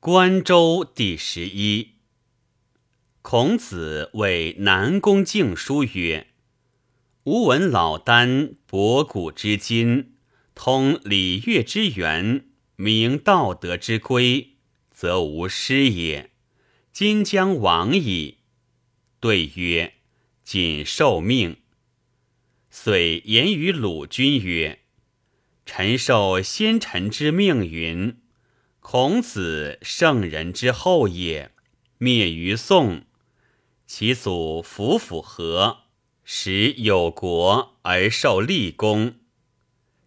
[0.00, 1.94] 关州第十一。
[3.20, 6.28] 孔子谓南宫敬书曰
[7.26, 10.14] ：“吾闻老聃博古之今，
[10.54, 14.58] 通礼乐之源，明道德之规，
[14.92, 16.30] 则无失也。
[16.92, 18.38] 今将亡矣。”
[19.18, 19.94] 对曰
[20.44, 21.56] ：“谨受命。”
[22.70, 24.78] 遂言于鲁君曰
[25.66, 28.20] ：“臣受先臣之命云。”
[28.90, 31.50] 孔子圣人之后也，
[31.98, 33.02] 灭于宋。
[33.86, 35.80] 其祖服辅和，
[36.24, 39.16] 使有国而受立功。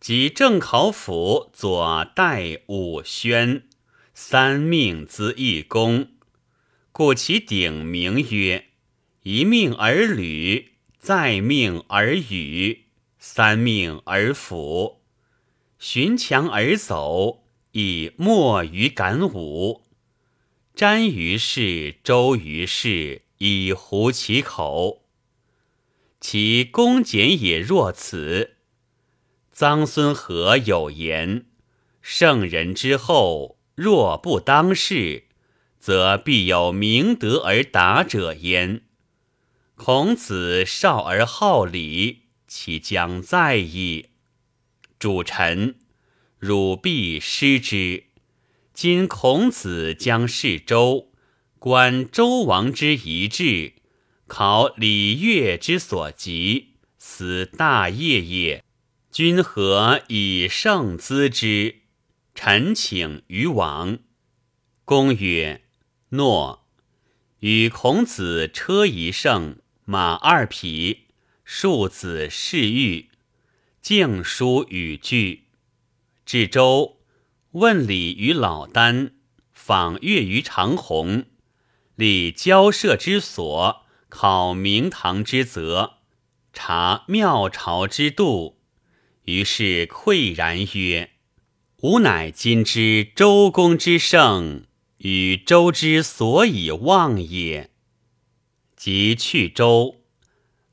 [0.00, 3.68] 及正考府左代武宣，
[4.12, 6.08] 三命资一功，
[6.90, 8.70] 故其鼎名曰：
[9.22, 12.86] 一命而履，再命而语，
[13.20, 15.00] 三命而辅，
[15.78, 17.43] 循墙而走。
[17.76, 19.82] 以莫于敢武，
[20.76, 25.02] 瞻于世，周于世，以糊其口。
[26.20, 28.58] 其恭俭也若此。
[29.52, 31.46] 臧孙何有言
[32.00, 35.24] ：“圣人之后，若不当世，
[35.80, 38.82] 则必有明德而达者焉。”
[39.74, 44.10] 孔子少而好礼，其将在矣。
[45.00, 45.74] 主臣。
[46.44, 48.04] 汝必失之。
[48.74, 51.10] 今孔子将事周，
[51.58, 53.72] 观周王之遗志，
[54.26, 58.62] 考礼乐之所及，此大业也。
[59.10, 61.76] 君何以胜资之？
[62.34, 64.00] 臣请于王。
[64.84, 65.62] 公曰
[66.10, 66.66] ：“诺。”
[67.40, 69.56] 与孔子车一乘，
[69.86, 71.06] 马二匹，
[71.46, 73.08] 庶子侍御，
[73.80, 75.43] 敬书与句。
[76.24, 77.00] 至周，
[77.52, 79.12] 问礼于老聃，
[79.52, 81.26] 访乐于长虹，
[81.96, 85.98] 立交涉之所，考明堂之则，
[86.52, 88.58] 察庙朝之度。
[89.24, 91.10] 于是喟然曰
[91.82, 94.66] ：“吾乃今之周公之盛，
[94.98, 97.70] 与周之所以望也。”
[98.76, 100.02] 即去周，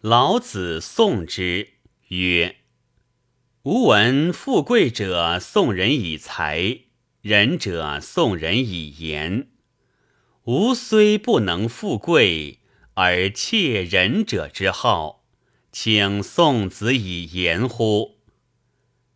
[0.00, 1.74] 老子送之
[2.08, 2.59] 曰。
[3.64, 6.78] 吾闻富贵者送人以财，
[7.20, 9.48] 仁者送人以言。
[10.44, 12.60] 吾虽不能富贵，
[12.94, 15.26] 而窃仁者之好，
[15.70, 18.20] 请送子以言乎？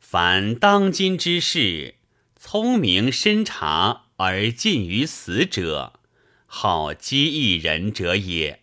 [0.00, 1.94] 凡当今之事，
[2.34, 6.00] 聪明深察而近于死者，
[6.46, 8.58] 好积益仁者也；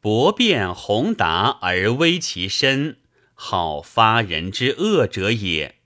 [0.00, 2.96] 博辩宏达而危其身。
[3.42, 5.76] 好发人之恶者也。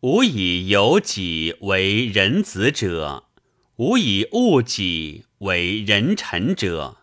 [0.00, 3.28] 吾以有己为人子者，
[3.76, 6.96] 吾以物己为人臣者。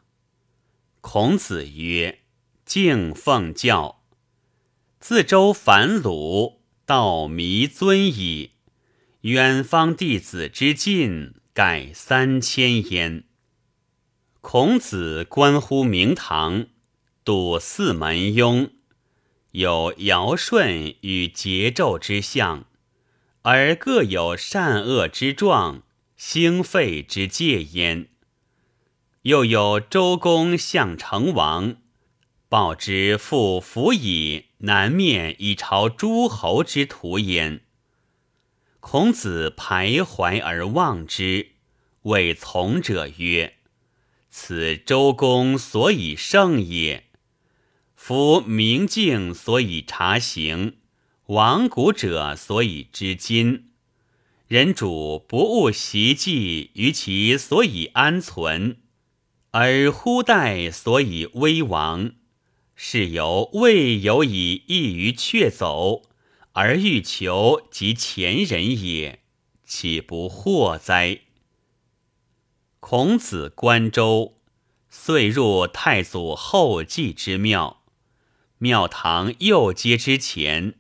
[0.99, 2.19] 孔子曰
[2.65, 4.03] ：“敬奉教。
[4.99, 8.51] 自周反鲁，道弥尊矣。
[9.21, 13.23] 远方弟子之近，盖三千焉。”
[14.41, 16.67] 孔子关乎明堂，
[17.23, 18.71] 睹四门庸。
[19.51, 22.65] 有尧舜与桀纣之象，
[23.41, 25.81] 而各有善恶之状，
[26.15, 28.09] 兴废之戒焉。
[29.23, 31.77] 又有周公相成王，
[32.47, 37.61] 报之复服以南面以朝诸侯之图焉。
[38.79, 41.53] 孔子徘徊而望之，
[42.03, 43.55] 谓从者曰
[44.29, 47.05] ：“此周公所以胜也。”
[48.01, 50.77] 夫明镜所以察行，
[51.25, 53.71] 亡古者所以知今。
[54.47, 58.77] 人主不务习迹于其所以安存，
[59.51, 62.13] 而忽待所以危亡。
[62.73, 66.03] 是由未有以异于却走，
[66.53, 69.19] 而欲求及前人也，
[69.65, 71.19] 岂不惑哉？
[72.79, 74.37] 孔子观周，
[74.89, 77.78] 遂入太祖后继之庙。
[78.61, 80.75] 庙堂右阶之前，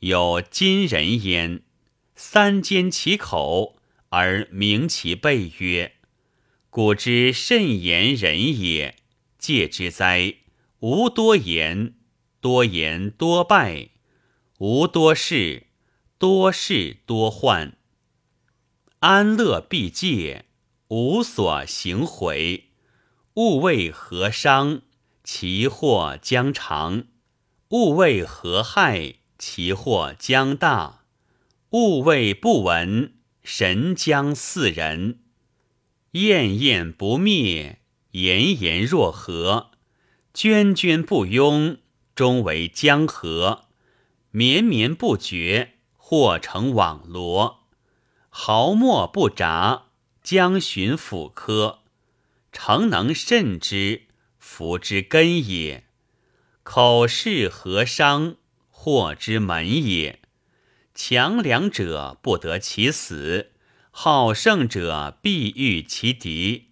[0.00, 1.62] 有金人焉，
[2.14, 3.78] 三缄其口，
[4.10, 5.94] 而鸣其背曰
[6.68, 8.96] ：“古之甚言人也，
[9.38, 10.34] 戒之哉！
[10.80, 11.94] 无多言，
[12.42, 13.92] 多言多败；
[14.58, 15.68] 无多事，
[16.18, 17.78] 多事多患。
[18.98, 20.44] 安乐必戒，
[20.88, 22.64] 无所行悔。
[23.36, 24.82] 勿谓何伤，
[25.24, 27.06] 其祸将长。”
[27.70, 31.04] 勿谓何害，其祸将大；
[31.70, 35.20] 勿谓不闻，神将似人。
[36.12, 37.80] 焰焰不灭，
[38.10, 39.70] 炎炎若河；
[40.34, 41.78] 涓涓不庸，
[42.14, 43.64] 终为江河；
[44.30, 47.62] 绵绵不绝，或成网罗；
[48.28, 49.86] 毫末不札，
[50.22, 51.80] 将寻斧科。
[52.52, 54.02] 诚能慎之，
[54.38, 55.83] 福之根也。
[56.64, 58.36] 口是何伤？
[58.70, 60.20] 祸之门也。
[60.94, 63.52] 强梁者不得其死，
[63.90, 66.70] 好胜者必遇其敌。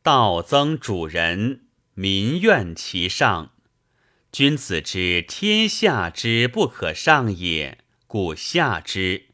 [0.00, 3.52] 道增主人，民怨其上。
[4.30, 9.24] 君子知天下之不可上也，故下之；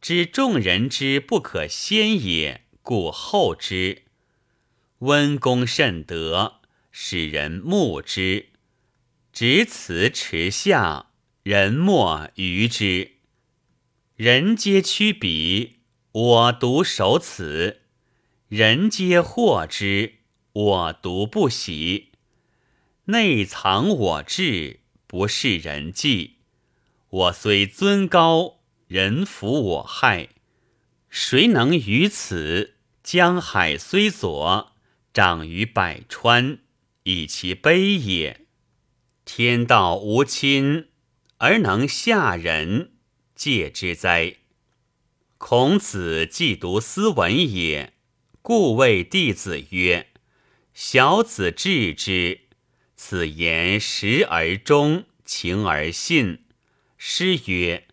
[0.00, 4.02] 知众人之不可先也，故后之。
[4.98, 6.60] 温公慎德，
[6.90, 8.49] 使人慕之；
[9.32, 11.06] 执辞持下。
[11.42, 13.12] 人莫愚之，
[14.14, 15.78] 人皆趋彼，
[16.12, 17.78] 我独守此；
[18.48, 20.16] 人皆惑之，
[20.52, 22.12] 我独不喜。
[23.06, 26.36] 内藏我志，不是人计。
[27.08, 30.28] 我虽尊高，人服我害。
[31.08, 32.74] 谁能于此？
[33.02, 34.72] 江海虽左，
[35.14, 36.58] 长于百川，
[37.04, 38.46] 以其悲也。
[39.32, 40.88] 天道无亲。
[41.38, 42.94] 而能下人，
[43.36, 44.38] 戒之哉？
[45.38, 47.92] 孔子既读斯文也，
[48.42, 50.08] 故谓弟子曰
[50.74, 52.40] ：“小子治之。
[52.96, 56.46] 此言实而忠，情而信。”
[56.98, 57.86] 诗曰：“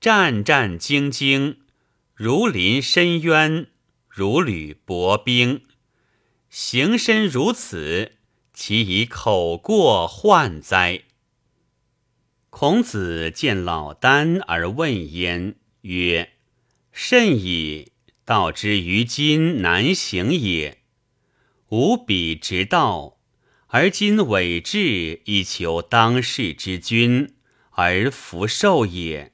[0.00, 1.56] 战战兢兢，
[2.14, 3.66] 如临深渊，
[4.08, 5.66] 如履薄冰。”
[6.48, 8.12] 行身如此，
[8.62, 11.04] 其以口过患哉？
[12.50, 16.32] 孔子见老聃而问焉，曰
[16.92, 17.92] ：“甚矣！
[18.26, 20.82] 道之于今难行也。
[21.70, 23.18] 吾彼直道，
[23.68, 27.36] 而今伪志以求当世之君，
[27.70, 29.32] 而弗受也。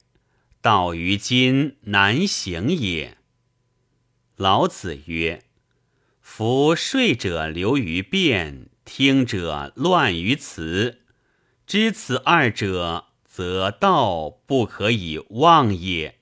[0.60, 3.18] 道于今难行也。”
[4.38, 5.42] 老子曰
[6.22, 11.02] ：“夫说者流于辩，听者乱于此。”
[11.66, 16.20] 知此二者，则道不可以忘也。